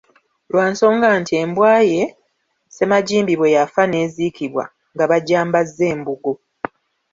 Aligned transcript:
Lwa 0.51 0.65
nsonga 0.71 1.07
nti 1.21 1.33
embwa 1.43 1.73
ye 1.91 2.03
ssemajimbi 2.15 3.33
bwe 3.37 3.53
yafa 3.57 3.83
n'eziikibwa 3.87 4.63
nga 4.93 5.05
bagyambazza 5.11 5.83
embugo. 5.93 6.33